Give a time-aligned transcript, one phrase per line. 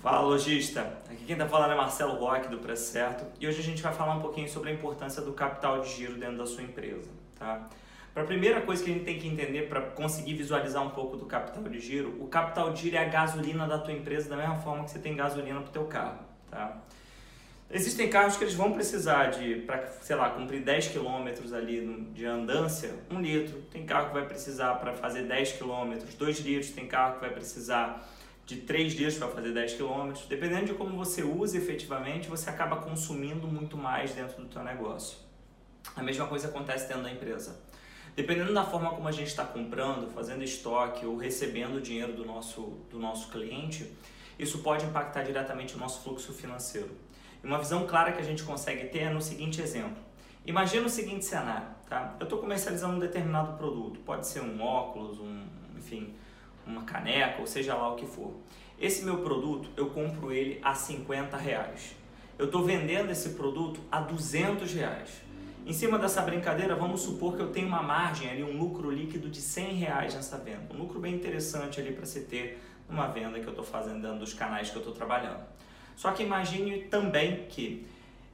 [0.00, 0.80] Fala lojista,
[1.10, 3.92] aqui quem está falando é Marcelo Roque do Preço Certo e hoje a gente vai
[3.92, 7.10] falar um pouquinho sobre a importância do capital de giro dentro da sua empresa.
[7.38, 7.68] Tá?
[8.14, 11.18] Para a primeira coisa que a gente tem que entender para conseguir visualizar um pouco
[11.18, 14.38] do capital de giro, o capital de giro é a gasolina da tua empresa da
[14.38, 16.20] mesma forma que você tem gasolina para o teu carro.
[16.50, 16.78] Tá?
[17.70, 22.24] Existem carros que eles vão precisar de, para, sei lá, cumprir 10 km ali de
[22.24, 23.60] andância, 1 litro.
[23.70, 26.70] Tem carro que vai precisar para fazer 10 km, 2 litros.
[26.70, 28.02] Tem carro que vai precisar
[28.50, 30.12] de 3 dias para fazer 10 km.
[30.28, 35.18] Dependendo de como você usa efetivamente, você acaba consumindo muito mais dentro do teu negócio.
[35.94, 37.60] A mesma coisa acontece dentro da empresa.
[38.16, 42.24] Dependendo da forma como a gente está comprando, fazendo estoque ou recebendo o dinheiro do
[42.24, 43.88] nosso, do nosso cliente,
[44.36, 46.90] isso pode impactar diretamente o nosso fluxo financeiro.
[47.42, 50.02] E uma visão clara que a gente consegue ter é no seguinte exemplo.
[50.44, 52.16] Imagina o seguinte cenário, tá?
[52.18, 55.46] Eu estou comercializando um determinado produto, pode ser um óculos, um,
[55.78, 56.12] enfim,
[56.70, 58.32] uma caneca, ou seja lá o que for.
[58.78, 61.94] Esse meu produto, eu compro ele a 50 reais.
[62.38, 65.20] Eu estou vendendo esse produto a 200 reais.
[65.66, 69.28] Em cima dessa brincadeira, vamos supor que eu tenho uma margem ali, um lucro líquido
[69.28, 70.72] de 100 reais nessa venda.
[70.74, 74.18] Um lucro bem interessante ali para se ter numa venda que eu estou fazendo dentro
[74.18, 75.44] dos canais que eu estou trabalhando.
[75.94, 77.86] Só que imagine também que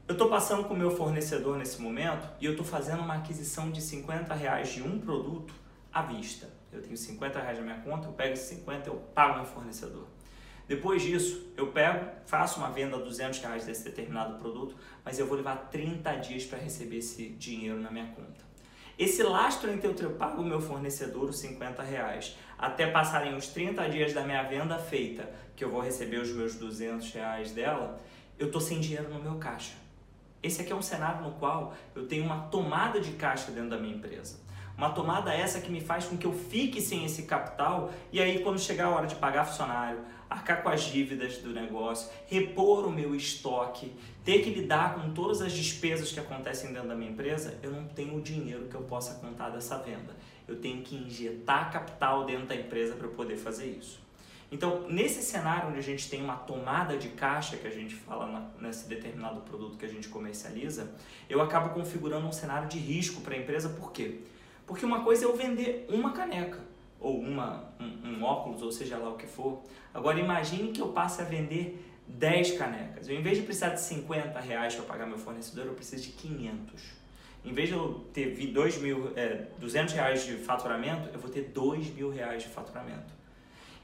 [0.06, 3.72] eu estou passando com o meu fornecedor nesse momento e eu estou fazendo uma aquisição
[3.72, 5.52] de 50 reais de um produto
[5.92, 6.48] à vista.
[6.72, 10.06] Eu tenho 50 reais na minha conta, eu pego esses 50 eu pago meu fornecedor.
[10.68, 15.26] Depois disso, eu pego, faço uma venda a 200 reais desse determinado produto, mas eu
[15.26, 18.44] vou levar 30 dias para receber esse dinheiro na minha conta.
[18.98, 23.88] Esse lastro entre eu pago o meu fornecedor os 50 reais, até passarem os 30
[23.90, 28.00] dias da minha venda feita, que eu vou receber os meus 200 reais dela,
[28.38, 29.74] eu tô sem dinheiro no meu caixa.
[30.42, 33.78] Esse aqui é um cenário no qual eu tenho uma tomada de caixa dentro da
[33.78, 34.38] minha empresa.
[34.76, 38.40] Uma tomada essa que me faz com que eu fique sem esse capital e aí
[38.40, 42.90] quando chegar a hora de pagar funcionário, arcar com as dívidas do negócio, repor o
[42.90, 47.58] meu estoque, ter que lidar com todas as despesas que acontecem dentro da minha empresa,
[47.62, 50.14] eu não tenho o dinheiro que eu possa contar dessa venda.
[50.46, 54.04] Eu tenho que injetar capital dentro da empresa para poder fazer isso.
[54.50, 58.26] Então, nesse cenário onde a gente tem uma tomada de caixa, que a gente fala
[58.26, 60.92] na, nesse determinado produto que a gente comercializa,
[61.28, 64.20] eu acabo configurando um cenário de risco para a empresa, por quê?
[64.66, 66.60] Porque uma coisa é eu vender uma caneca,
[66.98, 69.62] ou uma, um, um, óculos, ou seja lá o que for.
[69.94, 73.08] Agora imagine que eu passe a vender 10 canecas.
[73.08, 76.12] Eu, em vez de precisar de 50 reais para pagar meu fornecedor, eu preciso de
[76.12, 76.82] 500.
[77.44, 81.42] Em vez de eu ter 2 mil, é, 200 reais de faturamento, eu vou ter
[81.42, 83.14] 2 mil reais de faturamento.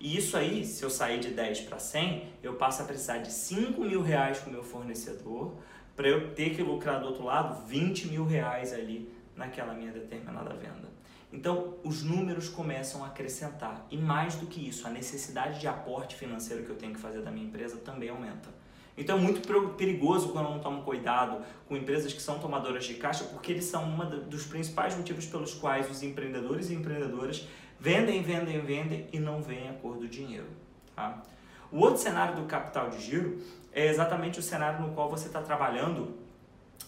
[0.01, 3.31] E isso aí, se eu sair de 10 para 100, eu passo a precisar de
[3.31, 5.55] 5 mil reais com o meu fornecedor
[5.95, 10.55] para eu ter que lucrar do outro lado 20 mil reais ali naquela minha determinada
[10.55, 10.89] venda.
[11.33, 13.87] Então, os números começam a acrescentar.
[13.91, 17.23] E mais do que isso, a necessidade de aporte financeiro que eu tenho que fazer
[17.23, 18.51] da minha empresa também aumenta.
[18.97, 19.41] Então, é muito
[19.77, 23.85] perigoso quando não tomo cuidado com empresas que são tomadoras de caixa, porque eles são
[23.85, 27.49] um dos principais motivos pelos quais os empreendedores e empreendedoras
[27.81, 30.49] vendem, vendem, vendem e não veem a cor do dinheiro.
[30.95, 31.23] Tá?
[31.71, 33.41] O outro cenário do capital de giro
[33.73, 36.22] é exatamente o cenário no qual você está trabalhando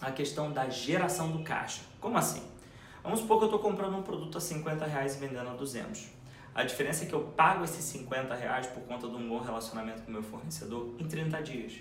[0.01, 1.81] a questão da geração do caixa.
[1.99, 2.43] Como assim?
[3.03, 6.15] Vamos supor que eu estou comprando um produto a 50 reais e vendendo a 200.
[6.55, 10.03] A diferença é que eu pago esses 50 reais por conta de um bom relacionamento
[10.03, 11.73] com o meu fornecedor em 30 dias.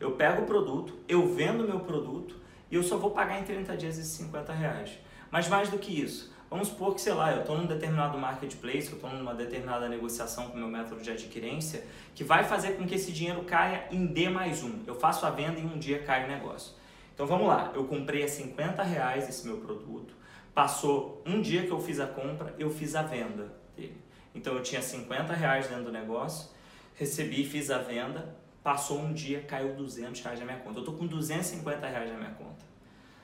[0.00, 2.36] Eu pego o produto, eu vendo o meu produto
[2.70, 4.90] e eu só vou pagar em 30 dias esses 50 reais.
[5.30, 8.88] Mas mais do que isso, vamos supor que, sei lá, eu estou num determinado marketplace,
[8.88, 11.84] eu estou numa determinada negociação com o meu método de adquirência,
[12.14, 14.80] que vai fazer com que esse dinheiro caia em D mais um.
[14.86, 16.74] Eu faço a venda e um dia cai o negócio.
[17.14, 20.14] Então vamos lá, eu comprei a 50 reais esse meu produto,
[20.54, 24.00] passou um dia que eu fiz a compra, eu fiz a venda dele.
[24.34, 26.50] Então eu tinha 50 reais dentro do negócio,
[26.94, 30.78] recebi, fiz a venda, passou um dia, caiu 200 reais na minha conta.
[30.78, 32.64] Eu estou com 250 reais na minha conta.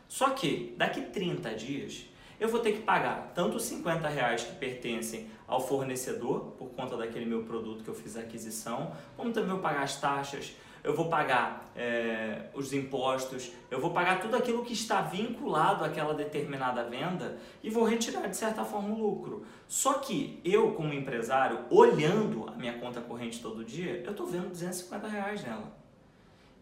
[0.09, 2.07] Só que daqui 30 dias
[2.41, 6.97] eu vou ter que pagar tanto os 50 reais que pertencem ao fornecedor por conta
[6.97, 10.95] daquele meu produto que eu fiz a aquisição, como também vou pagar as taxas, eu
[10.95, 16.85] vou pagar é, os impostos, eu vou pagar tudo aquilo que está vinculado àquela determinada
[16.85, 19.45] venda e vou retirar de certa forma o lucro.
[19.67, 24.49] Só que eu, como empresário, olhando a minha conta corrente todo dia, eu estou vendo
[24.49, 25.77] 250 reais nela.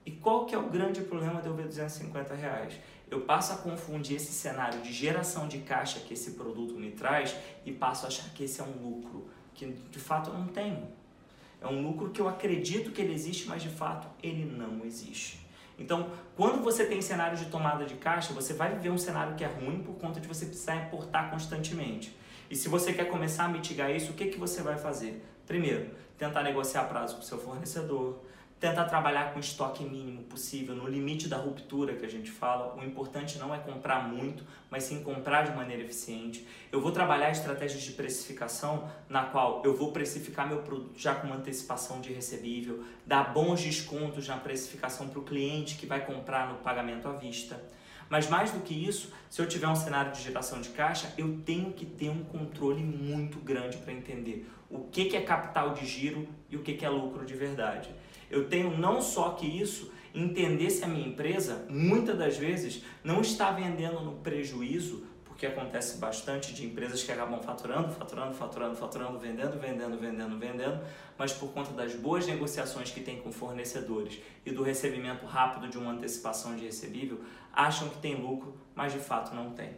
[0.05, 2.75] E qual que é o grande problema de eu ver 250 reais?
[3.11, 7.35] Eu passo a confundir esse cenário de geração de caixa que esse produto me traz
[7.65, 10.87] e passo a achar que esse é um lucro que de fato eu não tenho.
[11.61, 15.47] É um lucro que eu acredito que ele existe, mas de fato ele não existe.
[15.79, 19.45] Então, quando você tem cenário de tomada de caixa, você vai viver um cenário que
[19.45, 22.17] é ruim por conta de você precisar importar constantemente.
[22.49, 25.23] E se você quer começar a mitigar isso, o que, que você vai fazer?
[25.47, 28.23] Primeiro, tentar negociar prazo com seu fornecedor,
[28.59, 32.75] tentar trabalhar com estoque mínimo possível, no limite da ruptura que a gente fala.
[32.75, 36.47] O importante não é comprar muito, mas sim comprar de maneira eficiente.
[36.73, 41.27] Eu vou trabalhar estratégias de precificação na qual eu vou precificar meu produto já com
[41.27, 46.49] uma antecipação de recebível, dar bons descontos na precificação para o cliente que vai comprar
[46.49, 47.63] no pagamento à vista.
[48.09, 51.41] Mas mais do que isso, se eu tiver um cenário de geração de caixa, eu
[51.45, 56.27] tenho que ter um controle muito grande para entender o que, é capital de giro
[56.49, 57.91] e o que é lucro de verdade.
[58.31, 63.21] Eu tenho não só que isso, entender se a minha empresa, muitas das vezes, não
[63.21, 69.19] está vendendo no prejuízo, porque acontece bastante de empresas que acabam faturando, faturando, faturando, faturando,
[69.19, 70.81] vendendo, vendendo, vendendo, vendendo,
[71.19, 75.77] mas por conta das boas negociações que tem com fornecedores e do recebimento rápido de
[75.77, 77.21] uma antecipação de recebível,
[77.53, 79.73] acham que tem lucro, mas de fato não tem.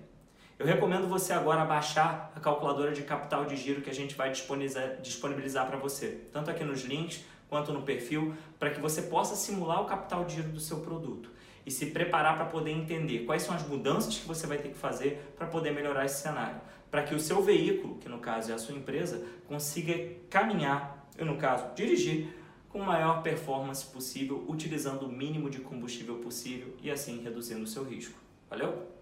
[0.57, 4.31] Eu recomendo você agora baixar a calculadora de capital de giro que a gente vai
[4.31, 9.83] disponibilizar para você, tanto aqui nos links quanto no perfil, para que você possa simular
[9.83, 11.31] o capital de giro do seu produto
[11.65, 14.79] e se preparar para poder entender quais são as mudanças que você vai ter que
[14.79, 16.61] fazer para poder melhorar esse cenário,
[16.91, 19.95] para que o seu veículo, que no caso é a sua empresa, consiga
[20.31, 22.35] caminhar, e no caso dirigir,
[22.69, 27.85] com maior performance possível, utilizando o mínimo de combustível possível e assim reduzindo o seu
[27.85, 28.19] risco.
[28.49, 28.98] Valeu?